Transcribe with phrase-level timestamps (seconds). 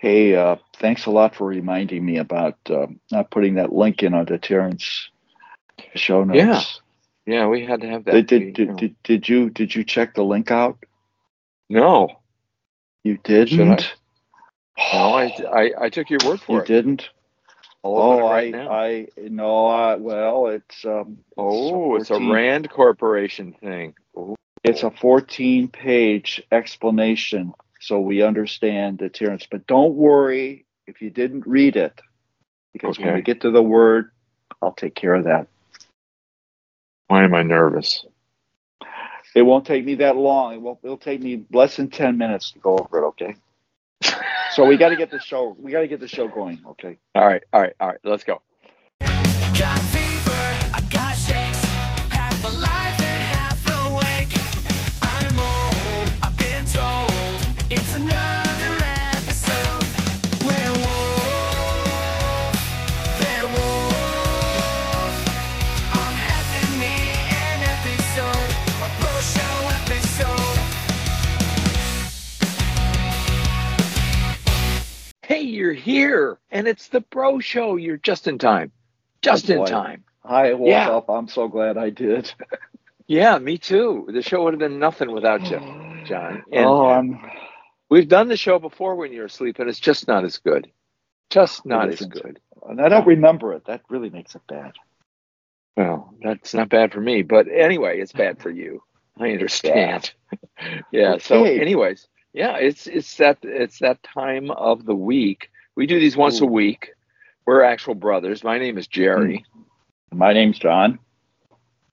[0.00, 4.14] Hey, uh, thanks a lot for reminding me about uh, not putting that link in
[4.14, 5.10] on the deterrence
[5.94, 6.80] show notes.
[7.26, 7.34] Yeah.
[7.34, 8.12] Yeah, we had to have that.
[8.12, 10.78] Did, did, did, did, did you did you check the link out?
[11.68, 12.08] no,
[13.04, 13.94] You didn't.
[14.78, 16.68] no, I, I, I took your word for you it.
[16.70, 17.10] You didn't.
[17.84, 18.70] Oh, it I now.
[18.70, 19.66] I no.
[19.66, 21.18] I, well, it's um.
[21.36, 23.92] oh, it's a 14 Rand Corporation thing.
[24.16, 29.46] Oh, It's a 14 page explanation so we understand the deterrence.
[29.50, 32.00] But don't worry if you didn't read it,
[32.72, 33.16] because when Okay.
[33.16, 34.10] we get to the word,
[34.62, 35.48] I'll take care of that.
[37.08, 38.04] why am I nervous?
[39.34, 40.54] It won't take me that long.
[40.54, 40.78] It won't.
[40.82, 43.06] It'll take me less than 10 minutes to go over it.
[43.08, 43.36] Okay.
[44.52, 45.56] So we got to get the show.
[45.60, 46.60] We got to get the show going.
[46.70, 46.98] Okay.
[47.14, 47.98] All right, all right, all right.
[48.04, 48.42] Let's go.
[76.60, 77.76] And it's the Bro Show.
[77.76, 78.70] You're just in time.
[79.22, 79.66] Just in boy.
[79.66, 80.04] time.
[80.22, 80.90] I woke Yeah.
[80.90, 81.08] up.
[81.08, 82.32] I'm so glad I did.
[83.06, 84.08] Yeah, me too.
[84.12, 85.58] The show would have been nothing without you,
[86.06, 86.44] John.
[86.52, 87.20] And oh, I'm.
[87.88, 90.70] we've done the show before when you're asleep, and it's just not as good.
[91.28, 92.38] Just not as good.
[92.68, 93.64] And I don't remember it.
[93.64, 94.74] That really makes it bad.
[95.76, 98.80] Well, that's not bad for me, but anyway, it's bad for you.
[99.18, 100.12] I understand.
[100.92, 101.18] yeah.
[101.18, 105.50] So, anyways, yeah, it's it's that it's that time of the week.
[105.80, 106.90] We do these once a week.
[107.46, 108.44] We're actual brothers.
[108.44, 109.46] My name is Jerry.
[110.12, 110.98] My name's John.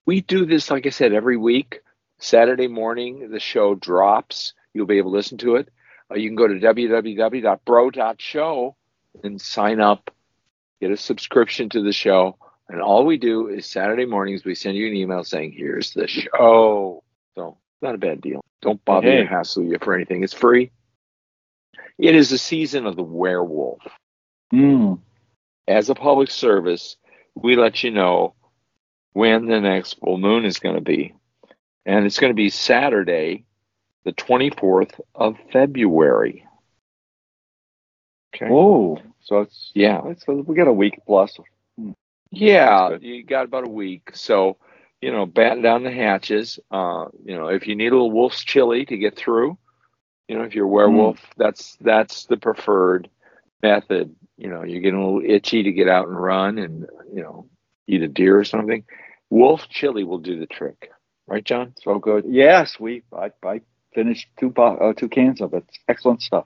[0.05, 1.79] We do this, like I said, every week.
[2.19, 4.53] Saturday morning, the show drops.
[4.73, 5.69] You'll be able to listen to it.
[6.11, 7.55] Uh, you can go to www.bro.show
[9.23, 10.11] and sign up,
[10.81, 12.37] get a subscription to the show.
[12.67, 16.09] And all we do is Saturday mornings, we send you an email saying, here's the
[16.09, 17.05] show.
[17.35, 18.43] So, not a bad deal.
[18.61, 19.21] Don't bother Hey.
[19.21, 20.25] you, hassle you for anything.
[20.25, 20.71] It's free.
[21.97, 23.81] It is the season of the werewolf
[24.53, 24.99] Mm.
[25.67, 26.95] as a public service,
[27.35, 28.33] we let you know
[29.13, 31.13] when the next full moon is going to be.
[31.85, 33.45] And it's going to be Saturday,
[34.03, 36.45] the 24th of February.
[38.33, 38.47] Okay.
[38.47, 38.99] Whoa.
[39.21, 40.01] So it's Yeah.
[40.07, 41.37] it's we got a week plus.
[42.29, 44.11] Yeah, you got about a week.
[44.13, 44.57] So,
[45.01, 46.59] you know, batten down the hatches.
[46.69, 49.57] Uh, you know, if you need a little wolf's chili to get through,
[50.27, 53.09] you know, if you're a werewolf, that's that's the preferred
[53.63, 54.15] method.
[54.37, 57.47] You know, you're getting a little itchy to get out and run and, you know,
[57.87, 58.83] eat a deer or something.
[59.29, 60.91] Wolf chili will do the trick.
[61.25, 61.73] Right, John?
[61.81, 62.25] So good.
[62.27, 63.61] Yes, we I, I
[63.93, 65.65] finished two uh, two cans of it.
[65.87, 66.45] Excellent stuff.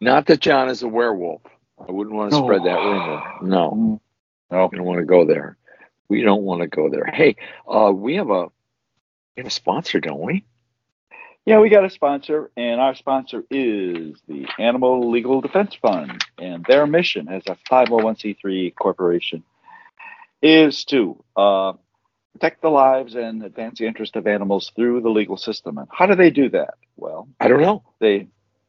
[0.00, 1.42] Not that John is a werewolf.
[1.78, 2.44] I wouldn't want to No.
[2.46, 3.22] spread that rumor.
[3.42, 3.70] No.
[3.70, 4.00] Mm.
[4.50, 4.68] No.
[4.70, 5.56] We don't want to go there.
[6.08, 7.06] We don't want to go there.
[7.06, 8.44] Hey, uh, we have a
[9.36, 10.44] we have a sponsor, don't we?
[11.44, 16.64] Yeah, we got a sponsor, and our sponsor is the Animal Legal Defense Fund, and
[16.66, 19.42] their mission as a 501c3 corporation
[20.40, 21.72] is to uh,
[22.32, 25.78] protect the lives and advance the interest of animals through the legal system.
[25.78, 26.74] And how do they do that?
[26.96, 27.82] Well, I don't know.
[27.98, 28.28] they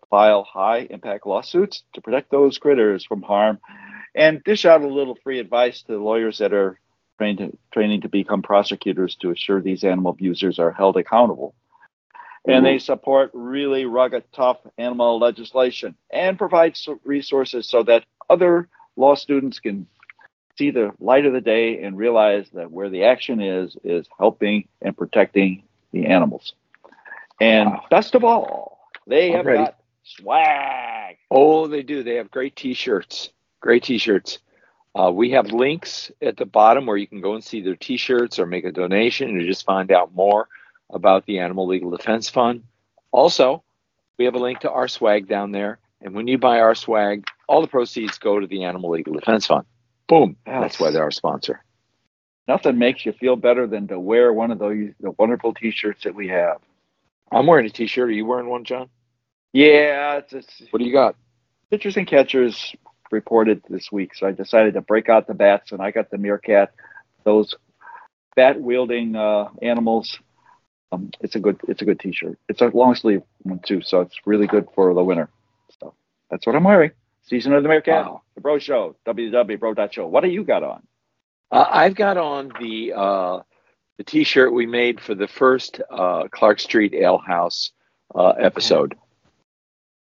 [0.09, 3.59] file high impact lawsuits to protect those critters from harm
[4.15, 6.79] and dish out a little free advice to lawyers that are
[7.19, 11.53] trained to, training to become prosecutors to assure these animal abusers are held accountable.
[12.45, 18.67] And they support really rugged, tough animal legislation and provide resources so that other
[18.97, 19.87] law students can
[20.57, 24.67] see the light of the day and realize that where the action is, is helping
[24.81, 26.53] and protecting the animals.
[27.39, 27.85] And Wow.
[27.89, 31.17] best of all, they have got swag.
[31.31, 32.03] Oh, they do.
[32.03, 33.31] They have great T-shirts.
[33.61, 34.39] Great T-shirts.
[34.95, 38.37] Uh, we have links at the bottom where you can go and see their T-shirts
[38.37, 40.47] or make a donation or just find out more
[40.89, 42.63] about the Animal Legal Defense Fund.
[43.11, 43.63] Also,
[44.17, 47.27] we have a link to our swag down there, and when you buy our swag,
[47.47, 49.65] all the proceeds go to the Animal Legal Defense Fund.
[50.07, 50.35] Boom.
[50.45, 51.63] That's why they're our sponsor.
[52.47, 56.13] Nothing makes you feel better than to wear one of those the wonderful T-shirts that
[56.13, 56.57] we have.
[57.31, 58.09] I'm wearing a T-shirt.
[58.09, 58.89] Are you wearing one, John?
[59.53, 61.15] Yeah, it's, it's What do you got?
[61.73, 62.75] pitchers and catchers
[63.11, 66.19] reported this week, so I decided to break out the bats, and I got the
[66.19, 66.71] meerkat.
[67.23, 67.55] Those
[68.35, 70.19] bat wielding uh, animals.
[70.93, 72.37] Um, it's a good it's a good T-shirt.
[72.49, 75.29] It's a long sleeve one too, so it's really good for the winter.
[75.79, 75.93] So
[76.29, 76.91] that's what I'm wearing.
[77.23, 78.21] Season of the meerkat, Wow.
[78.35, 80.07] the Bro Show, www.bro.show.
[80.07, 80.83] What do you got on?
[81.51, 83.39] Uh, I've got on the uh,
[83.97, 87.71] the T-shirt we made for the first uh, Clark Street Ale House
[88.13, 88.95] uh, episode.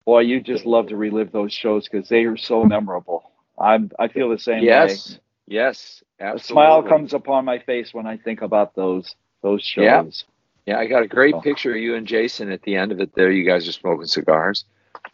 [0.06, 3.30] Boy, you just love to relive those shows because they are so memorable.
[3.58, 4.66] I'm I feel the same way.
[4.66, 9.84] Yes, yes, A smile comes upon my face when I think about those those shows.
[9.84, 10.33] Yeah,
[10.68, 11.40] I got a great Oh.
[11.40, 13.14] picture of you and Jason at the end of it.
[13.14, 14.64] There, you guys are smoking cigars.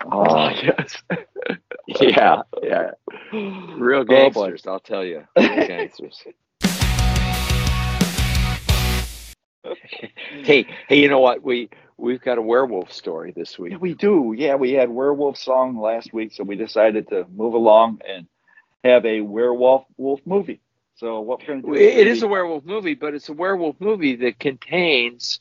[0.07, 0.97] Oh uh, yes.
[2.01, 2.93] Yeah, yeah,
[3.33, 4.65] real Oh, gangsters.
[4.65, 6.23] I'll tell you, real gangsters.
[10.45, 11.43] hey, hey, you know what?
[11.43, 13.73] We we've got a werewolf story this week.
[13.73, 14.35] Yeah, we do.
[14.37, 18.27] Yeah, we had werewolf song last week, so we decided to move along and
[18.85, 20.61] have a werewolf wolf movie.
[21.01, 21.75] So what we're going to do?
[21.75, 25.41] It is a werewolf movie, but it's a werewolf movie that contains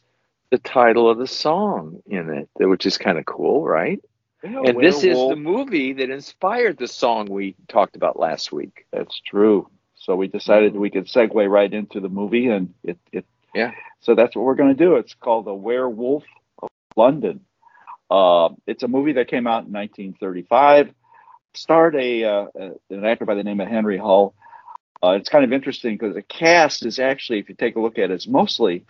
[0.51, 4.01] the title of the song in it, which is kind of cool, right?
[4.41, 8.85] Yeah, And this is the movie that inspired the song we talked about last week.
[8.93, 9.69] That's true.
[9.95, 13.73] So we decided we could segue right into the movie, and it, it Yeah.
[13.99, 14.95] So that's what we're going to do.
[14.95, 16.23] It's called The Werewolf
[16.63, 17.41] of London.
[18.09, 20.93] Uh, it's a movie that came out in 1935.
[21.53, 22.45] Starred a uh,
[22.89, 24.33] an actor by the name of Henry Hull.
[25.03, 27.97] Uh, it's kind of interesting because the cast is actually, if you take a look
[27.97, 28.85] at it, it's mostly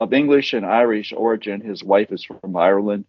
[0.00, 1.60] of English and Irish origin.
[1.60, 3.04] His wife is from Ireland.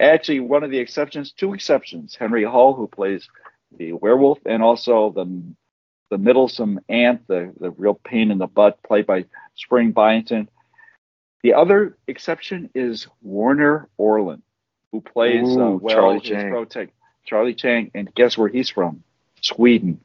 [0.00, 3.28] Actually, one of the exceptions, two exceptions, Henry Hull, who plays
[3.76, 5.42] the werewolf, and also the
[6.10, 10.48] the middlesome aunt, the, the real pain in the butt, played by Spring Byington.
[11.42, 14.42] The other exception is Warner Orland,
[14.90, 16.50] who plays uh, well Charlie Chang.
[16.50, 16.92] protect
[17.26, 19.02] Charlie Chang, and guess where he's from?
[19.42, 20.00] Sweden.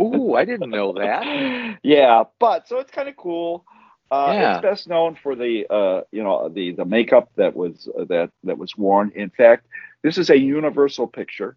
[0.00, 1.78] Ooh, I didn't know that.
[1.82, 3.64] yeah, but so it's kind of cool.
[4.10, 4.54] Uh, Yeah.
[4.54, 8.30] It's best known for the uh, you know the the makeup that was uh, that
[8.44, 9.12] that was worn.
[9.14, 9.66] In fact,
[10.02, 11.56] this is a universal picture,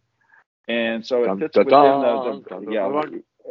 [0.68, 3.01] and so it fits dun, within dun, the, the dun, yeah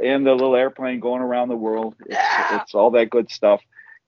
[0.03, 1.95] and the little airplane going around the world.
[2.07, 2.63] It's, Yeah.
[2.63, 3.61] it's all that good stuff.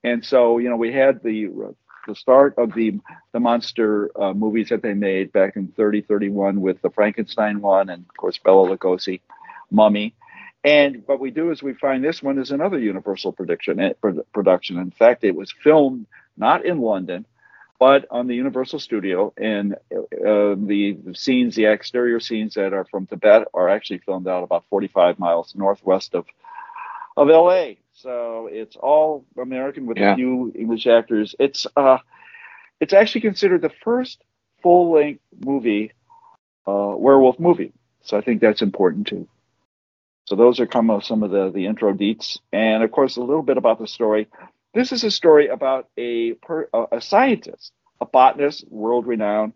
[0.05, 1.49] And so, you know, we had the
[2.07, 2.99] the start of the
[3.33, 7.89] the monster uh, movies that they made back in 30, 31 with the Frankenstein one,
[7.91, 9.21] and of course Bela Lugosi,
[9.71, 10.15] Mummy.
[10.65, 13.81] And what we do is we find this one is another Universal production.
[13.81, 13.93] eh,
[14.33, 14.79] Production.
[14.79, 16.07] In fact, it was filmed
[16.37, 17.27] not in London,
[17.81, 19.33] but on the Universal Studio.
[19.37, 24.29] And uh, the, the scenes, the exterior scenes that are from Tibet, are actually filmed
[24.29, 26.27] out about 45 miles northwest of
[27.17, 27.75] of LA.
[27.95, 30.13] So it's all American with Yeah.
[30.13, 31.35] a few English actors.
[31.39, 31.99] It's uh,
[32.81, 34.23] it's actually considered the first
[34.63, 35.93] full length movie,
[36.67, 37.73] uh, werewolf movie.
[38.03, 39.29] So I think that's important too.
[40.27, 43.21] So those are come of some of the the intro deets, and of course a
[43.23, 44.29] little bit about the story.
[44.75, 49.53] This is a story about a per, a, a scientist, a botanist, world renowned,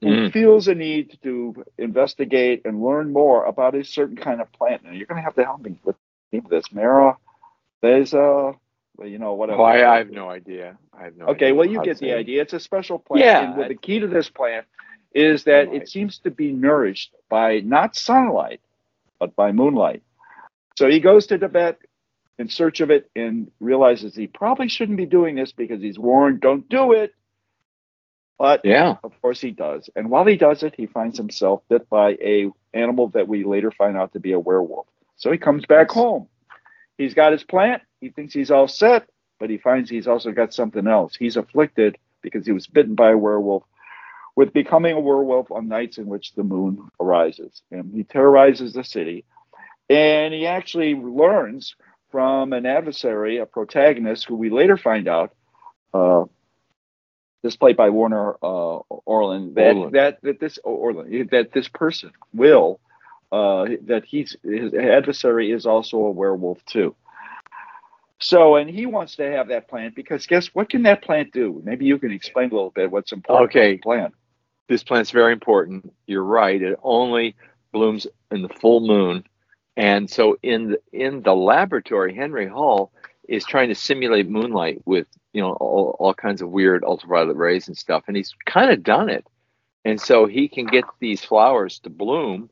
[0.00, 0.32] who Mm.
[0.32, 4.84] feels a need to investigate and learn more about a certain kind of plant.
[4.84, 5.96] Now you're going to have to help me with
[6.32, 6.72] the name of this.
[6.72, 7.16] Mara,
[7.82, 8.52] there's a,
[9.04, 9.60] you know whatever.
[9.60, 10.78] Oh, I, I have no idea.
[10.98, 12.16] I have no Okay, well you get the it.
[12.18, 12.42] idea.
[12.42, 13.24] It's a special plant.
[13.24, 13.60] Yeah.
[13.62, 14.66] And the key to this plant
[15.14, 18.60] is that it seems to be nourished by not sunlight,
[19.18, 20.02] but by moonlight.
[20.76, 21.78] So he goes to Tibet
[22.38, 26.40] in search of it and realizes he probably shouldn't be doing this because he's warned,
[26.40, 27.12] don't do it.
[28.38, 28.96] But Yeah.
[29.02, 29.90] of course he does.
[29.96, 33.72] And while he does it, he finds himself bit by a animal that we later
[33.72, 34.86] find out to be a werewolf.
[35.16, 36.28] So he comes back home.
[36.96, 37.82] He's got his plant.
[38.00, 39.08] He thinks he's all set,
[39.40, 41.16] but he finds he's also got something else.
[41.16, 43.64] He's afflicted because he was bitten by a werewolf
[44.38, 47.60] with becoming a werewolf on nights in which the moon arises.
[47.72, 49.24] And he terrorizes the city.
[49.90, 51.74] And he actually learns
[52.12, 55.34] from an adversary, a protagonist, who we later find out,
[55.92, 56.26] uh,
[57.42, 59.94] this played by Warner uh, Orland, that, Orland.
[59.96, 62.78] that that this Orland that this person will
[63.32, 66.94] uh, that he's his adversary is also a werewolf too.
[68.20, 71.60] So, and he wants to have that plant because guess what can that plant do?
[71.64, 73.70] Maybe you can explain a little bit what's important Okay.
[73.70, 74.14] about the plant.
[74.68, 75.92] This plant's very important.
[76.06, 76.60] You're right.
[76.60, 77.34] It only
[77.72, 79.24] blooms in the full moon.
[79.76, 82.92] And so in the in the laboratory, Henry Hull
[83.28, 87.68] is trying to simulate moonlight with, you know, all, all kinds of weird ultraviolet rays
[87.68, 88.04] and stuff.
[88.08, 89.26] And he's kind of done it.
[89.84, 92.50] And so he can get these flowers to bloom.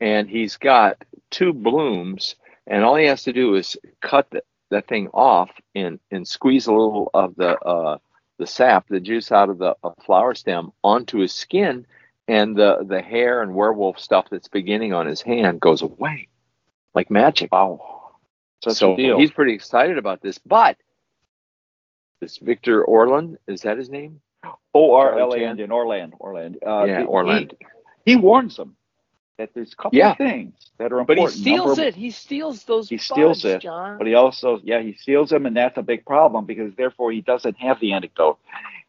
[0.00, 2.36] And he's got two blooms.
[2.66, 6.66] And all he has to do is cut the, that thing off and, and squeeze
[6.66, 7.98] a little of the uh,
[8.38, 11.86] the sap, the juice out of the flower stem onto his skin,
[12.26, 16.28] and the the hair and werewolf stuff that's beginning on his hand goes away
[16.94, 17.52] like magic.
[17.52, 18.12] Wow,
[18.62, 19.18] such so a deal.
[19.18, 20.38] he's pretty excited about this.
[20.38, 20.76] But
[22.20, 24.20] this Victor Orland is that his name?
[24.74, 25.38] O R L A?
[25.38, 26.58] N D, Orland, Orland.
[26.66, 27.54] Uh, Yeah, he- Orland.
[28.04, 28.76] He, he warns them
[29.38, 30.10] that there's a couple Yeah.
[30.12, 31.26] of things that are important.
[31.28, 31.94] But he steals Number- it.
[31.94, 32.88] He steals those.
[32.88, 33.96] He steals it, John.
[33.98, 37.20] But he also, yeah, he steals them, and that's a big problem because therefore he
[37.22, 38.38] doesn't have the antidote,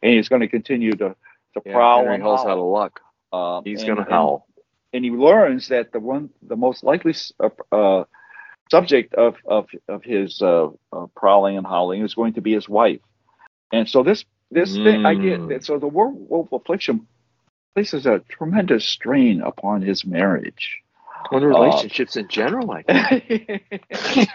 [0.02, 1.14] and he's going to continue to
[1.54, 2.50] to yeah, prowl Henry and Hall's howl.
[2.50, 3.00] out of luck.
[3.32, 4.46] Um, He's gonna howl.
[4.92, 8.04] and he learns that the one, the most likely uh, uh,
[8.70, 12.68] subject of of of his uh, uh, prowling and howling is going to be his
[12.68, 13.00] wife.
[13.72, 15.48] And so this this thing I Mm.
[15.48, 17.06] get so the werewolf affliction
[17.74, 20.78] places a tremendous strain upon his marriage.
[21.32, 23.62] On um, relationships in general, I think.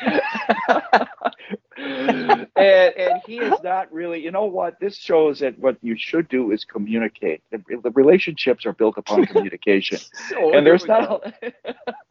[1.78, 6.28] and and he is not really you know what this shows that what you should
[6.30, 10.00] do is communicate the, the relationships are built upon communication
[10.54, 11.22] and there's not go.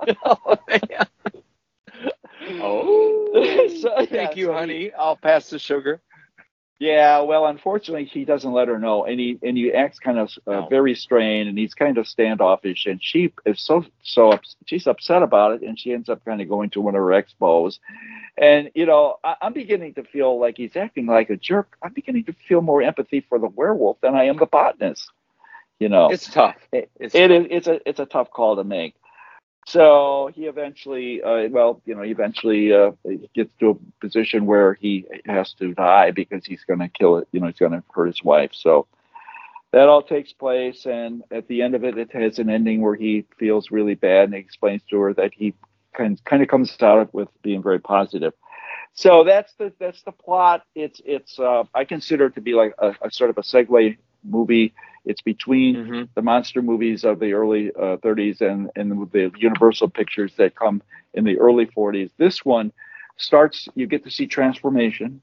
[0.25, 1.07] oh, man.
[2.61, 4.93] Oh, So, thank yeah, you, so he- honey.
[4.93, 6.01] I'll pass the sugar.
[6.81, 10.31] Yeah, well, unfortunately, he doesn't let her know, and he and he acts kind of
[10.47, 10.69] uh, No.
[10.69, 15.23] very strained, and he's kind of standoffish, and she is so so ups- she's upset
[15.23, 17.79] about it, and she ends up kind of going to one of her expos,
[18.37, 21.77] and you know, I, I'm beginning to feel like he's acting like a jerk.
[21.81, 25.09] I'm beginning to feel more empathy for the werewolf than I am the botanist.
[25.79, 26.57] You know, It's tough.
[26.73, 28.95] It- It's it is it's a it's a tough call to make.
[29.67, 32.93] So he eventually, uh, well, you know, eventually uh,
[33.35, 37.29] gets to a position where he has to die because he's going to kill it.
[37.33, 38.51] You know, he's going to hurt his wife.
[38.53, 38.87] So
[39.73, 42.95] that all takes place, and at the end of it, it has an ending where
[42.95, 45.55] he feels really bad, and he explains to her that he
[45.97, 48.35] kind kind of comes out with being very positive.
[48.93, 50.63] So that's the that's the plot.
[50.75, 53.97] It's it's uh, I consider it to be like a, a sort of a segue
[54.23, 54.75] movie.
[55.05, 56.09] It's between Mhm.
[56.15, 60.83] the monster movies of the early uh, 30s and, and the Universal pictures that come
[61.15, 62.11] in the early 40s.
[62.17, 62.73] This one
[63.17, 65.21] starts, you get to see transformation,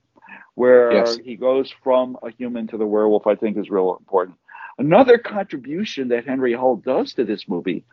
[0.55, 1.17] where Yes.
[1.17, 4.37] he goes from a human to the werewolf, I think is real important.
[4.77, 7.83] Another contribution that Henry Hull does to this movie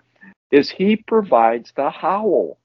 [0.50, 2.59] is he provides the howl.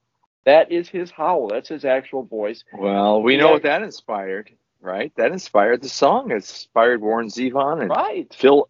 [0.46, 1.48] That is his howl.
[1.48, 2.64] That's his actual voice.
[2.74, 3.54] Well, we know Yeah.
[3.54, 4.52] what that inspired,
[4.82, 5.12] right?
[5.16, 6.32] That inspired the song.
[6.32, 8.34] It inspired Warren Zevon and Right.
[8.34, 8.68] Phil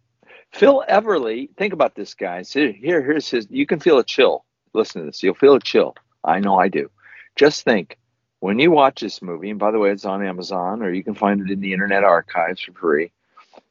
[0.53, 1.49] Phil Everly.
[1.57, 2.53] Think about this, guys.
[2.53, 3.47] Here, here, here's his.
[3.49, 4.45] You can feel a chill.
[4.73, 5.23] Listen to this.
[5.23, 5.95] You'll feel a chill.
[6.23, 6.89] I know I do.
[7.35, 7.97] Just think
[8.39, 11.15] when you watch this movie, and by the way, it's on Amazon or you can
[11.15, 13.11] find it in the Internet Archives for free.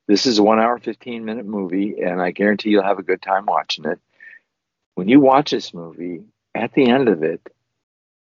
[0.09, 3.23] This is a one hour, 15 minute movie, and I guarantee you'll have a good
[3.23, 4.01] time watching it.
[4.97, 6.25] When you watch this movie,
[6.55, 7.41] at the end of it,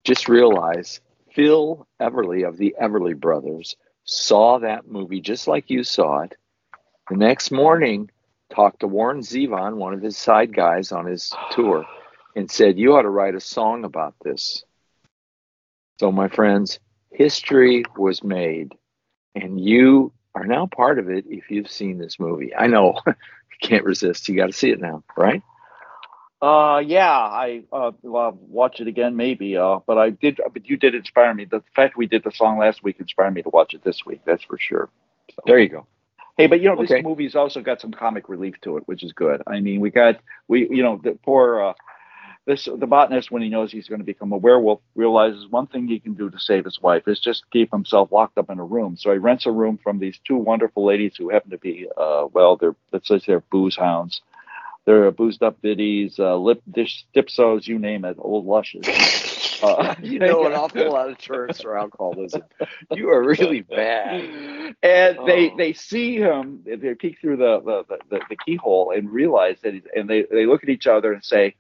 [0.04, 1.00] just realize
[1.34, 6.36] Phil Everly of the Everly Brothers saw that movie just like you saw it.
[7.10, 8.10] The next morning,
[8.50, 11.86] talked to Warren Zevon, one of his side guys on his tour,
[12.36, 14.64] and said, You ought to write a song about this.
[16.00, 16.80] So, my friends,
[17.12, 18.74] history was made,
[19.36, 22.56] and you are now part of it if you've seen this movie.
[22.56, 23.14] I know, you
[23.62, 24.30] can't resist.
[24.30, 25.42] You got to see it now, right?
[26.40, 29.58] Uh, yeah, I uh, well, watch it again maybe.
[29.58, 31.46] Uh, but I did, but you did inspire me.
[31.46, 34.22] The fact we did the song last week inspired me to watch it this week.
[34.24, 34.90] That's for sure.
[35.32, 35.42] So.
[35.48, 35.88] There you go.
[36.38, 39.12] Hey, but you know, this movie's also got some comic relief to it, which is
[39.12, 39.42] good.
[39.48, 41.74] I mean, we got we, you know, the poor uh,
[42.46, 45.88] this the botanist when he knows he's going to become a werewolf realizes one thing
[45.88, 48.64] he can do to save his wife is just keep himself locked up in a
[48.64, 48.96] room.
[48.98, 52.28] So he rents a room from these two wonderful ladies who happen to be, uh,
[52.32, 54.22] well, they're let's say they're booze hounds.
[54.86, 59.37] They're boozed up biddies, uh, lip dish dipsos, you name it, old lushes.
[59.62, 62.44] Uh, you know an awful lot of terms for alcoholism.
[62.92, 64.30] You are really bad.
[64.84, 65.56] and they Oh.
[65.58, 69.84] they see him they peek through the the, the, the keyhole and realize that he's,
[69.96, 71.56] and they, they look at each other and say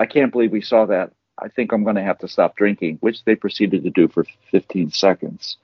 [0.00, 2.96] i can't believe we saw that i think i'm going to have to stop drinking
[3.00, 5.56] which they proceeded to do for 15 seconds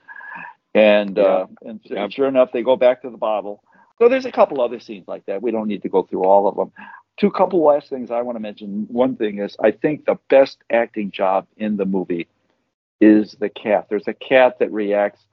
[0.74, 2.10] and uh and Yep.
[2.10, 3.62] sure enough they go back to the bottle
[3.98, 6.46] so there's a couple other scenes like that we don't need to go through all
[6.48, 6.72] of them
[7.18, 10.58] two couple last things i want to mention one thing is i think the best
[10.70, 12.26] acting job in the movie
[13.00, 15.24] is the cat there's a cat that reacts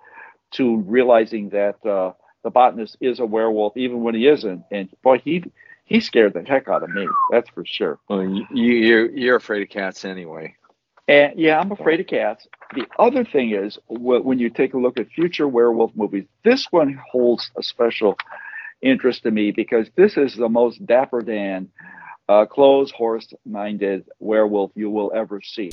[0.51, 2.12] to realizing that uh,
[2.44, 4.63] the botanist is a werewolf, even when he isn't.
[4.72, 5.44] And boy, he
[5.84, 7.08] he scared the heck out of me.
[7.32, 8.00] That's for sure.
[8.08, 10.56] Well, you, you're you're afraid of cats anyway.
[11.08, 12.48] And yeah, I'm afraid of cats.
[12.74, 17.00] The other thing is, when you take a look at future werewolf movies, this one
[17.12, 18.18] holds a special
[18.86, 21.70] interest to me because this is the most dapper Dan,
[22.30, 25.72] uh, clothes horse-minded werewolf you will ever see.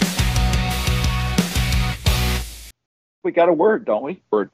[3.23, 4.23] We got a word, don't we?
[4.31, 4.51] Word.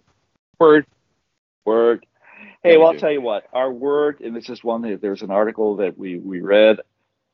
[0.59, 0.87] Word.
[1.65, 2.05] Word.
[2.63, 3.45] Hey, well, I'll tell you what.
[3.53, 6.81] Our word, and this is one that there's an article that we we read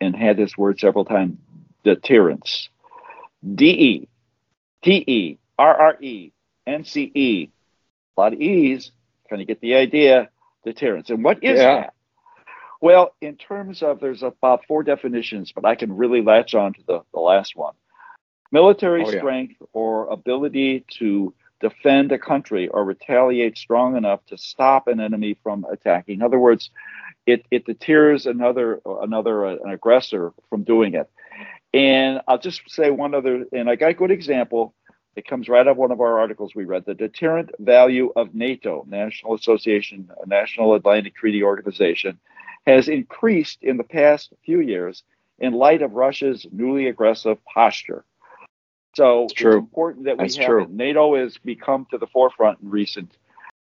[0.00, 1.38] and had this word several times.
[1.82, 2.68] Deterrence.
[3.54, 4.08] D E
[4.82, 6.32] T E R R E
[6.66, 7.48] N C E.
[8.16, 8.92] A lot of E's.
[9.28, 10.28] Kind of get the idea.
[10.64, 11.10] Deterrence.
[11.10, 11.74] And what is Yeah.
[11.76, 11.94] that?
[12.80, 16.80] Well, in terms of there's about four definitions, but I can really latch on to
[16.86, 17.74] the, the last one.
[18.52, 19.18] Military Oh, yeah.
[19.18, 25.36] strength or ability to defend a country or retaliate strong enough to stop an enemy
[25.42, 26.16] from attacking.
[26.16, 26.70] In other words,
[27.26, 31.10] it it deters another another uh, an aggressor from doing it.
[31.72, 34.74] And I'll just say one other, and I got a good example.
[35.16, 36.84] It comes right out of one of our articles we read.
[36.84, 42.18] The deterrent value of NATO, National Association, National Atlantic Treaty Organization,
[42.66, 45.02] has increased in the past few years
[45.38, 48.04] in light of Russia's newly aggressive posture.
[48.96, 49.58] So It's true.
[49.58, 50.62] important that we That's have true.
[50.64, 50.70] it.
[50.70, 53.16] NATO has become to the forefront in recent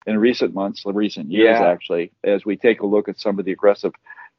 [0.06, 1.66] in recent months, in recent years Yeah.
[1.68, 3.92] actually, as we take a look at some of the aggressive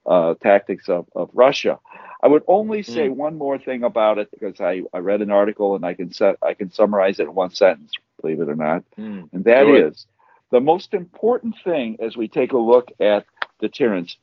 [0.10, 1.80] uh, tactics of, of Russia.
[2.24, 3.16] I would only say Hmm.
[3.18, 6.38] one more thing about it because I, I read an article and I can set
[6.44, 8.84] I can summarize it in one sentence, believe it or not.
[9.00, 9.30] Mm.
[9.34, 10.08] And that is
[10.52, 13.26] the most important thing as we take a look at
[13.62, 14.18] deterrence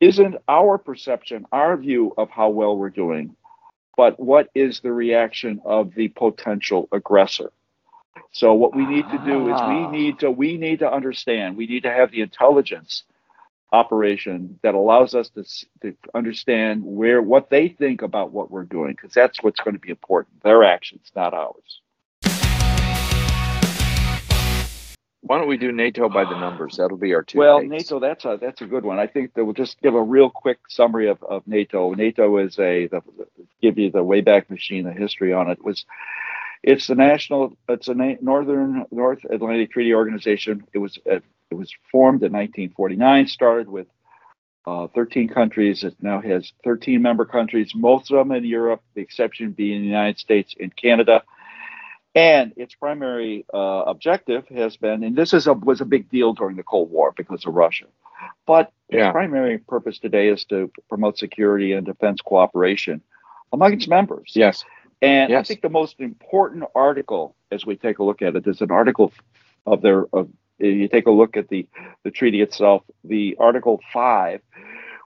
[0.00, 3.36] isn't our perception, our view of how well we're doing,
[3.96, 7.50] but what is the reaction of the potential aggressor.
[8.32, 9.88] So what we need to do is we Ah.
[9.88, 13.04] need to we need to understand, we need to have the intelligence
[13.72, 15.44] operation that allows us to,
[15.82, 19.80] to understand where what they think about what we're doing because that's what's going to
[19.80, 21.80] be important their actions not ours
[25.26, 26.76] Why don't we do NATO by the numbers?
[26.76, 27.38] That'll be our two.
[27.38, 27.70] Well, takes.
[27.70, 29.00] NATO, that's a that's a good one.
[29.00, 31.94] I think that we'll just give a real quick summary of, of NATO.
[31.94, 33.02] NATO is a the,
[33.60, 35.84] give you the Wayback Machine, the history on it was.
[36.62, 37.56] It's the national.
[37.68, 40.64] It's a Northern North Atlantic Treaty Organization.
[40.72, 41.18] It was uh,
[41.50, 43.26] it was formed in 1949.
[43.28, 43.86] Started with
[44.66, 45.84] uh, 13 countries.
[45.84, 47.72] It now has 13 member countries.
[47.74, 51.22] Most of them in Europe, the exception being the United States and Canada.
[52.14, 56.32] And its primary uh, objective has been, and this is a, was a big deal
[56.32, 57.84] during the Cold War because of Russia,
[58.46, 63.02] but its primary purpose today is to promote security and defense cooperation
[63.52, 64.32] among its members.
[64.34, 64.64] Yes.
[65.02, 68.62] And I think the most important article, as we take a look at it, is
[68.62, 69.12] an article
[69.66, 70.06] of their.
[70.14, 71.66] Of, you take a look at the
[72.02, 74.40] the treaty itself, the Article Five,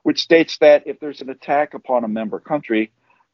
[0.03, 2.91] which states that if there's an attack upon a member country,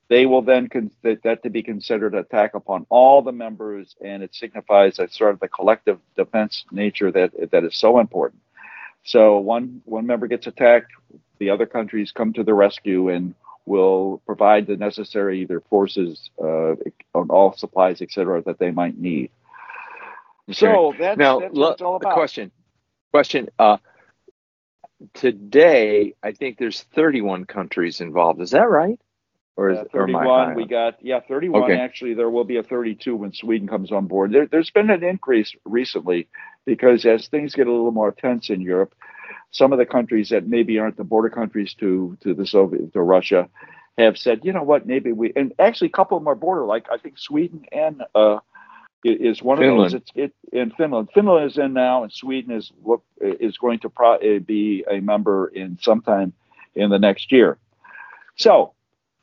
[0.08, 4.34] they will then con- that, to be considered attack upon all the members, and it
[4.34, 8.40] signifies that sort of the collective defense nature that that is so important.
[9.04, 10.92] So one one member gets attacked,
[11.38, 13.34] the other countries come to the rescue and
[13.66, 16.74] will provide the necessary either forces, uh,
[17.14, 19.30] all supplies, et cetera, that they might need.
[20.52, 22.14] So that's, now, that's what it's all about.
[22.14, 22.52] question.
[23.12, 23.48] Question.
[23.58, 23.78] Uh,
[25.14, 28.40] today, I think there's 31 countries involved.
[28.40, 29.00] Is that right?
[29.56, 31.62] Or is Uh, or am I 31, high we got, yeah, 31.
[31.64, 31.78] Okay.
[31.78, 34.32] Actually, there will be a 32 when Sweden comes on board.
[34.32, 36.28] There, there's been an increase recently
[36.64, 38.94] because as things get a little more tense in Europe,
[39.50, 43.00] some of the countries that maybe aren't the border countries to, to the Soviet, to
[43.00, 43.48] Russia,
[43.96, 46.66] have said, you know what, maybe we, and actually a couple of them are border,
[46.66, 48.38] like I think Sweden and, uh,
[49.10, 49.94] is one of those.
[49.94, 51.08] It's it in Finland.
[51.14, 55.00] Finland is in now, and Sweden is look is going to pro, uh, be a
[55.00, 56.32] member in sometime
[56.74, 57.58] in the next year.
[58.36, 58.72] So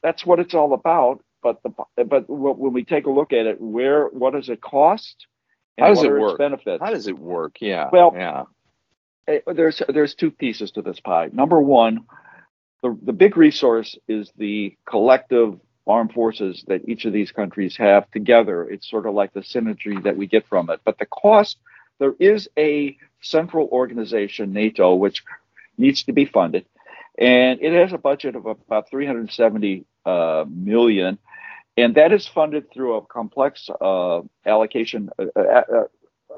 [0.02, 1.22] that's what it's all about.
[1.42, 5.28] But the but when we take a look at it, where what does it cost?
[5.78, 6.38] How does it work?
[6.38, 6.82] benefits?
[6.82, 7.58] How does it work?
[7.60, 7.90] Yeah.
[7.92, 8.44] Well, yeah.
[9.28, 11.30] Eh, there's there's two pieces to this pie.
[11.32, 12.06] Number one,
[12.82, 18.10] the the big resource is the collective armed forces that each of these countries have
[18.12, 18.64] together.
[18.64, 20.80] It's sort of like the synergy that we get from it.
[20.86, 21.58] But the cost,
[22.00, 25.24] there is a central organization, NATO, which
[25.78, 26.66] needs to be funded,
[27.18, 31.18] and it has a budget of about 370 uh, million,
[31.78, 35.10] and that is funded through a complex uh, allocation.
[35.18, 35.84] Uh, uh, uh,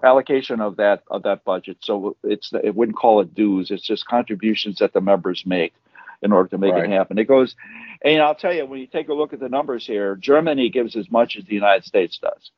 [0.03, 4.05] allocation of that of that budget so it's it wouldn't call it dues it's just
[4.05, 5.73] contributions that the members make
[6.21, 6.85] in order to make Right.
[6.85, 7.55] it happen it goes
[8.03, 10.95] and i'll tell you when you take a look at the numbers here germany gives
[10.95, 12.51] as much as the united states does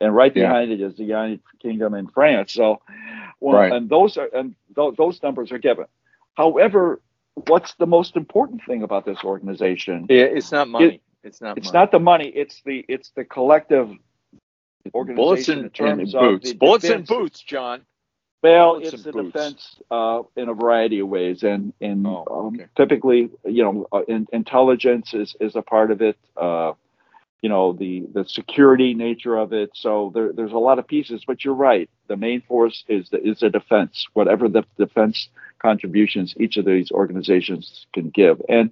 [0.00, 0.48] and right Yeah.
[0.48, 2.80] behind it is the united kingdom and france so
[3.40, 3.72] well, Right.
[3.72, 5.86] and those are and th- those numbers are given
[6.34, 7.00] however
[7.48, 11.00] what's the most important thing about this organization It's not money.
[11.22, 11.58] it's not.
[11.58, 11.78] it's money.
[11.78, 13.90] not the money it's the it's the collective
[14.92, 16.52] bullets and, in terms and boots.
[16.52, 17.82] Bullets and boots, John.
[18.44, 19.26] Well, it's and the boots.
[19.32, 24.02] defense uh, in a variety of ways, and and Oh, um, typically, you know, uh,
[24.08, 26.18] in, intelligence is, is a part of it.
[26.36, 26.74] Uh,
[27.42, 29.70] you know, the the security nature of it.
[29.74, 31.24] So there, there's a lot of pieces.
[31.26, 31.90] But you're right.
[32.08, 34.06] The main force is the is the defense.
[34.14, 35.28] Whatever the defense
[35.60, 38.42] contributions each of these organizations can give.
[38.48, 38.70] And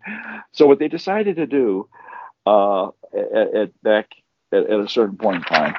[0.52, 1.88] so what they decided to do
[2.46, 4.11] uh, at, at back
[4.52, 5.74] at, at a certain point in time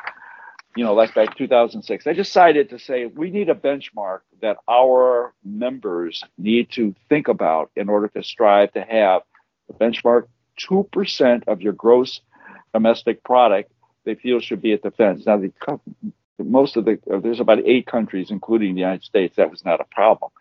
[0.76, 5.34] you know, like back 2006, they decided to say we need a benchmark that our
[5.44, 9.22] members need to think about in order to strive to have
[9.68, 10.28] the benchmark
[10.60, 12.22] 2% of your gross
[12.74, 13.72] domestic product
[14.06, 15.26] they feel should be at defense.
[15.26, 15.54] Now, the,
[16.40, 19.86] most of the, there's about eight countries, including the United States, that was not a
[19.86, 20.32] problem.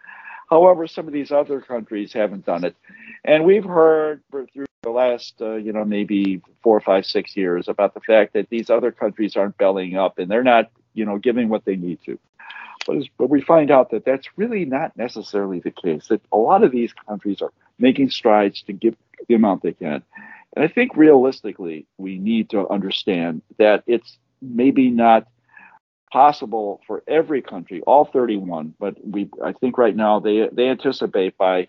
[0.50, 2.76] However, some of these other countries haven't done it,
[3.24, 7.94] and we've heard through the last, uh, you know, maybe four, five, six years about
[7.94, 11.48] the fact that these other countries aren't bellying up and they're not, you know, giving
[11.48, 12.18] what they need to.
[12.86, 16.08] But, but we find out that that's really not necessarily the case.
[16.08, 18.96] That a lot of these countries are making strides to give
[19.28, 20.02] the amount they can.
[20.54, 25.28] And I think realistically, we need to understand that it's maybe not
[26.12, 31.38] possible for every country, all 31, but we I think right now they they anticipate
[31.38, 31.68] by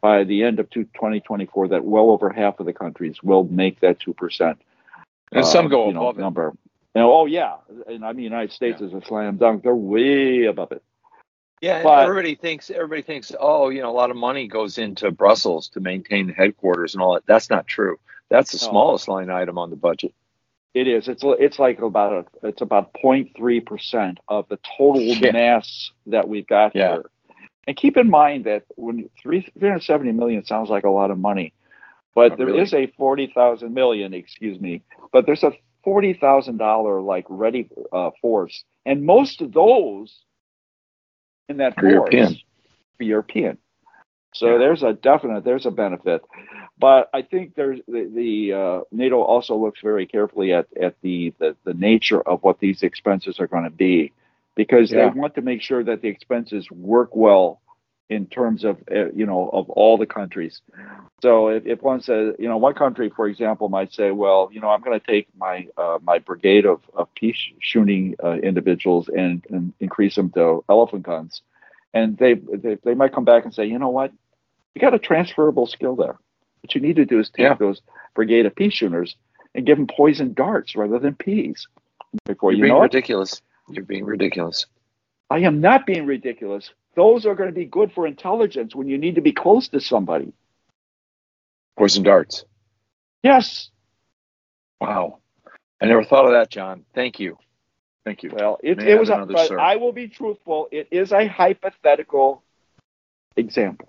[0.00, 3.80] by the end of two- 2024 that well over half of the countries will make
[3.80, 4.60] that two percent
[5.32, 6.20] And some uh, go above it.
[6.20, 6.48] number.
[6.94, 9.62] And, oh yeah, and I mean United States is a slam dunk.
[9.62, 10.82] They're way above it.
[11.60, 15.10] Yeah, But- everybody thinks everybody thinks, oh, you know, a lot of money goes into
[15.10, 17.26] Brussels to maintain the headquarters and all that.
[17.26, 17.98] That's not true.
[18.30, 18.70] That's the No.
[18.70, 20.14] smallest line item on the budget.
[20.72, 21.08] It is.
[21.08, 22.12] It's it's like about
[22.42, 25.32] a it's about 0.3 percent of the total Yeah.
[25.32, 26.92] mass that we've got Yeah.
[26.92, 27.10] here.
[27.66, 31.52] And keep in mind that when three 370 million sounds like a lot of money,
[32.14, 32.60] but Not there really.
[32.62, 35.52] is a 40,000 million, excuse me, but there's a
[35.84, 40.24] forty thousand dollar like ready uh, force, and most of those
[41.48, 42.36] in that force European.
[42.98, 43.58] European.
[44.34, 44.58] So Yeah.
[44.58, 46.22] there's a definite there's a benefit,
[46.78, 51.34] but I think there's the, the uh, NATO also looks very carefully at at the,
[51.38, 54.12] the the nature of what these expenses are going to be,
[54.62, 55.08] because Yeah.
[55.08, 57.46] they want to make sure that the expenses work well
[58.10, 60.60] in terms of uh, you know of all the countries.
[61.22, 64.60] So if, if one says you know one country for example might say well you
[64.60, 69.04] know I'm going to take my uh, my brigade of, of peace shooting uh, individuals
[69.22, 71.32] and, and increase them to elephant guns,
[71.98, 72.32] and they,
[72.64, 74.10] they they might come back and say you know what
[74.74, 76.16] you got a transferable skill there.
[76.62, 77.54] What you need to do is take Yeah.
[77.54, 77.80] those
[78.14, 79.16] brigade of pea shooters
[79.54, 81.66] and give them poison darts rather than peas.
[82.26, 83.40] Before You're you being know it, ridiculous.
[83.72, 84.66] You're being ridiculous.
[85.28, 86.70] I am not being ridiculous.
[86.96, 89.80] Those are going to be good for intelligence when you need to be close to
[89.80, 90.32] somebody.
[91.78, 92.44] Poison darts.
[93.22, 93.70] Yes.
[94.80, 95.18] Wow.
[95.80, 96.84] I never thought of that, John.
[96.94, 97.38] Thank you.
[98.04, 98.32] Thank you.
[98.34, 99.52] Well, it, it was, a, but.
[99.52, 100.68] I will be truthful.
[100.72, 102.42] It is a hypothetical
[103.36, 103.88] example.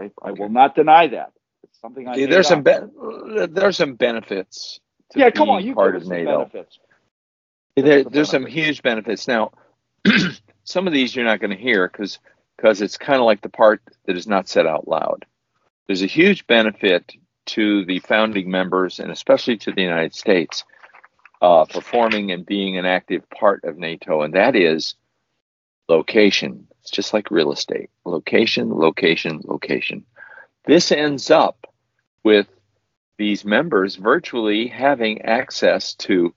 [0.00, 1.32] I, I will not deny that.
[1.64, 2.12] It's something I.
[2.12, 4.80] Okay, there's some be- uh, there's some benefits
[5.10, 5.64] to Yeah, come on.
[5.64, 6.38] You part of some NATO.
[6.38, 6.78] benefits.
[7.82, 9.28] There, there's some huge benefits.
[9.28, 9.52] Now,
[10.64, 12.18] some of these you're not going to hear because
[12.56, 15.24] because it's kind of like the part that is not said out loud.
[15.86, 17.12] There's a huge benefit
[17.46, 20.64] to the founding members and especially to the United States
[21.40, 24.94] uh, performing and being an active part of NATO, and that is
[25.88, 26.66] location.
[26.80, 30.04] It's just like real estate location, location, location.
[30.66, 31.66] This ends up
[32.24, 32.46] with
[33.18, 36.34] these members virtually having access to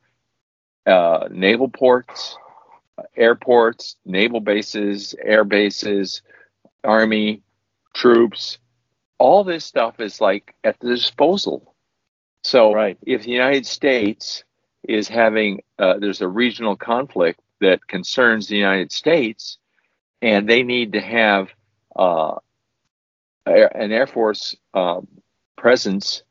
[0.86, 2.38] uh, naval ports,
[3.16, 6.22] airports, naval bases, air bases,
[6.84, 7.42] army,
[7.94, 8.58] troops.
[9.18, 11.74] All this stuff is like at the disposal.
[12.44, 12.98] So Right.
[13.06, 14.44] if the United States
[14.84, 19.58] is having, uh, there's a regional conflict that concerns the United States,
[20.22, 21.50] and they need to have
[21.96, 22.36] uh,
[23.46, 25.02] an Air Force uh,
[25.56, 26.24] presence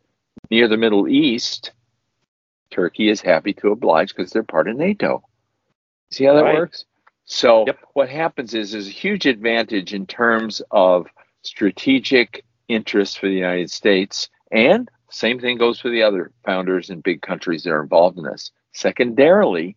[0.50, 1.72] near the Middle East,
[2.72, 5.22] Turkey is happy to oblige because they're part of NATO.
[6.10, 6.54] See how that Right.
[6.54, 6.84] works?
[7.24, 7.78] So Yep.
[7.92, 11.06] what happens is there's a huge advantage in terms of
[11.42, 17.02] strategic interest for the United States, and same thing goes for the other founders and
[17.02, 18.50] big countries that are involved in this.
[18.72, 19.76] Secondarily,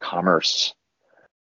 [0.00, 0.74] commerce.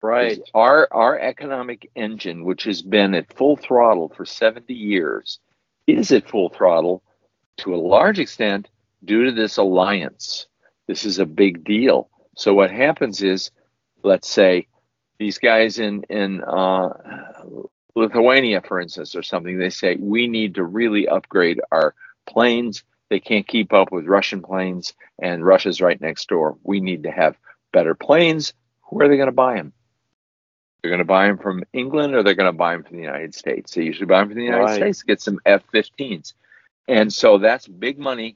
[0.02, 0.41] Right.
[0.56, 5.39] Our our economic engine, which has been at full throttle for 70 years,
[5.86, 7.04] is at full throttle
[7.58, 8.70] to a large extent
[9.06, 10.48] due to this alliance.
[10.92, 12.10] This is a big deal.
[12.36, 13.52] So what happens is,
[14.04, 14.68] let's say,
[15.20, 16.90] these guys in in uh,
[17.96, 21.96] Lithuania, for instance, or something, they say we need to really upgrade our
[22.28, 22.84] planes.
[23.10, 26.58] They can't keep up with Russian planes, and Russia's right next door.
[26.62, 27.38] We need to have
[27.72, 28.52] better planes.
[28.90, 29.72] Where are they going to buy them?
[30.82, 33.04] They're going to buy them from England, or they're going to buy them from the
[33.04, 33.74] United States.
[33.74, 34.76] They usually buy them from the United Right.
[34.76, 35.04] States.
[35.04, 36.34] Get some F-15s,
[36.90, 38.36] and so that's big money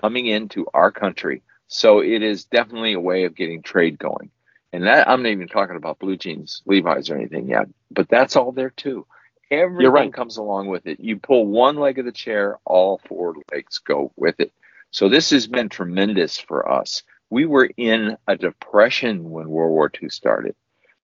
[0.00, 1.42] coming into our country.
[1.68, 4.30] So it is definitely a way of getting trade going.
[4.72, 8.36] And that I'm not even talking about blue jeans, Levi's, or anything yet, but that's
[8.36, 9.06] all there too.
[9.50, 10.12] Everything right.
[10.12, 10.98] comes along with it.
[10.98, 14.52] You pull one leg of the chair, all four legs go with it.
[14.90, 17.04] So this has been tremendous for us.
[17.30, 20.54] We were in a depression when World War II started,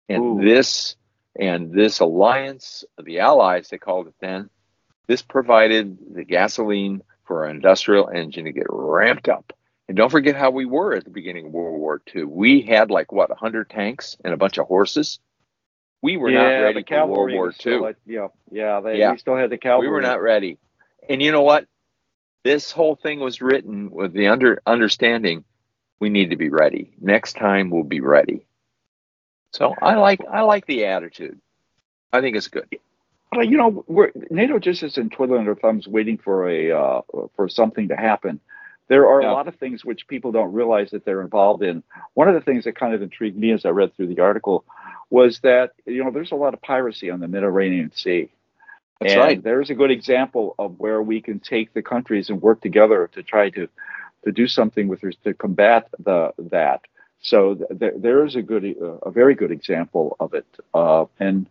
[0.09, 0.45] and Ooh.
[0.45, 0.97] this
[1.39, 4.49] and this alliance, the Allies they called it then,
[5.07, 9.53] this provided the gasoline for our industrial engine to get ramped up.
[9.89, 12.25] And don't forget how we were at the beginning of World War II.
[12.25, 15.21] We had like what 100 tanks and a bunch of horses.
[16.03, 17.85] we were yeah, not ready for World War II.
[17.87, 19.13] at- yeah, yeah, they, Yeah.
[19.13, 19.89] we still had the cavalry.
[19.89, 20.59] We were not ready.
[21.09, 21.67] And you know what?
[22.45, 25.45] This whole thing was written with the under understanding
[25.99, 26.93] we need to be ready.
[27.01, 28.47] Next time we'll be ready.
[29.53, 31.41] So I like I like the attitude.
[32.13, 32.69] I think it's good.
[33.33, 37.01] But you know, we're, NATO just isn't twiddling their thumbs waiting for a uh,
[37.35, 38.41] for something to happen.
[38.89, 39.31] There are No.
[39.31, 41.83] a lot of things which people don't realize that they're involved in.
[42.15, 44.65] One of the things that kind of intrigued me as I read through the article
[45.11, 48.29] was that you know there's a lot of piracy on the Mediterranean Sea.
[49.01, 49.43] That's and right.
[49.43, 53.23] There's a good example of where we can take the countries and work together to
[53.23, 53.69] try to
[54.25, 56.81] to do something with to combat the that.
[57.21, 61.07] So th- th- there is a good, uh, a very good example of it, uh,
[61.19, 61.47] and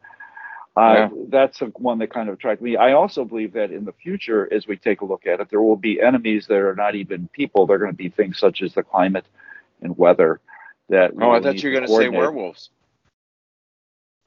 [0.76, 2.76] uh, that's a, one that kind of attracted me.
[2.76, 5.62] I also believe that in the future, as we take a look at it, there
[5.62, 7.66] will be enemies that are not even people.
[7.66, 9.26] They're going to be things such as the climate
[9.82, 10.42] and weather.
[10.90, 12.70] That Oh, I thought you were going to say werewolves.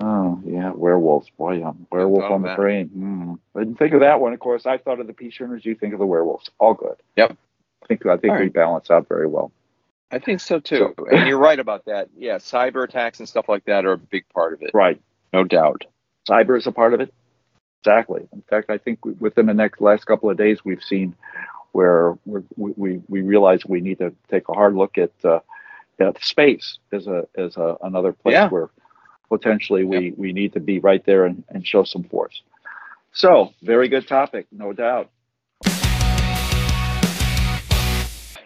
[0.01, 1.29] Oh yeah, werewolves.
[1.37, 2.57] Boy, yeah, werewolf on the that.
[2.57, 2.91] brain.
[2.97, 3.39] Mm.
[3.57, 4.33] I didn't think of that one.
[4.33, 5.65] Of course, I thought of the pea shooters.
[5.65, 6.51] You think of the werewolves.
[6.59, 6.97] All good.
[7.17, 7.37] Yep.
[7.83, 8.53] I think I think All we right.
[8.53, 9.53] balance out very well.
[10.11, 10.95] I think so too.
[11.11, 12.09] and you're right about that.
[12.17, 14.71] Yeah, cyber attacks and stuff like that are a big part of it.
[14.73, 15.01] Right.
[15.33, 15.85] No doubt.
[16.29, 17.13] Cyber is a part of it.
[17.83, 18.27] Exactly.
[18.33, 21.15] In fact, I think within the next last couple of days, we've seen
[21.73, 25.41] where we're, we we we realize we need to take a hard look at uh,
[26.01, 28.49] at space as a as a, another place Yeah.
[28.49, 28.69] where
[29.29, 32.43] potentially we we need to be right there and, and show some force.
[33.13, 35.11] So, very good topic, no doubt.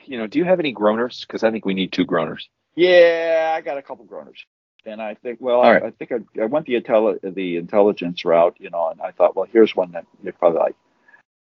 [0.04, 1.22] You know, do you have any groaners?
[1.26, 2.42] Because I think we need two groaners.
[2.74, 4.44] Yeah, I got a couple groaners,
[4.84, 5.82] and I think well, I, right.
[5.84, 9.36] I think I, I went the intelli- the intelligence route, you know, and I thought,
[9.36, 10.76] well, here's one that you probably like,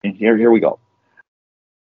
[0.04, 0.78] and here here we go.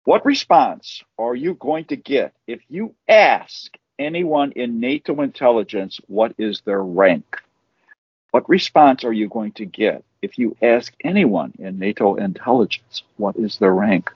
[0.05, 6.35] What response are you going to get if you ask anyone in NATO intelligence what
[6.39, 7.41] is their rank?
[8.33, 13.37] What response are you going to get if you ask anyone in NATO intelligence what
[13.37, 14.11] is their rank?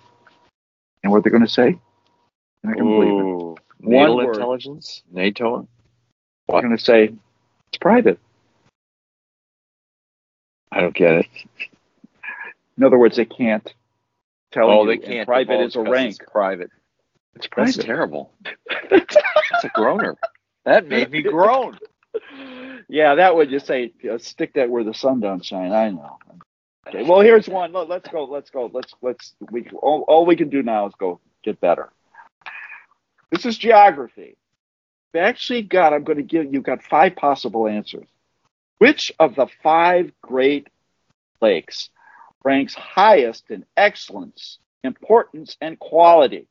[1.03, 1.79] And what they're going to say?
[2.67, 3.23] I can believe it.
[3.23, 4.35] Ooh, One NATO word.
[4.35, 5.03] intelligence,
[6.49, 6.61] NATO.
[6.61, 7.15] They're going to say
[7.69, 8.19] it's private.
[10.71, 11.27] I don't get it.
[12.77, 13.73] In other words, they can't
[14.53, 14.89] tell oh, you.
[14.89, 15.27] they can't.
[15.27, 16.17] Private is a rank.
[16.21, 16.71] It's private.
[17.35, 18.33] It's That's terrible.
[18.91, 20.17] That's a groaner.
[20.65, 21.79] That made me groan.
[22.89, 25.73] yeah, that would just say stick that where the sun don't shine.
[25.73, 26.19] I know.
[26.89, 27.05] Okay.
[27.05, 27.73] Well, here's one.
[27.73, 28.25] Let- Let's go.
[28.25, 28.71] Let's go.
[28.73, 31.91] Let's let's we all, all we can do now is go get better.
[33.31, 34.37] This is geography.
[35.15, 35.93] We actually got.
[35.93, 38.07] I'm going to give you got five possible answers.
[38.79, 40.69] Which of the five Great
[41.41, 41.91] Lakes
[42.45, 46.47] ranks highest in excellence, importance, and quality?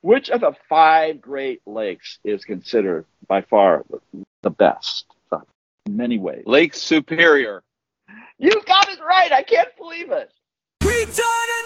[0.00, 3.84] Which of the five Great Lakes is considered by far
[4.42, 5.06] the best
[5.86, 6.44] in many ways?
[6.46, 7.62] Lake Superior.
[8.38, 9.32] You got it right.
[9.32, 10.32] I can't believe it.
[10.82, 11.60] We done